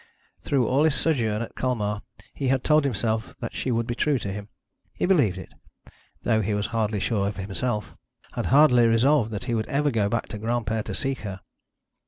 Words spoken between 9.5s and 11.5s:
would ever go back to Granpere to seek her.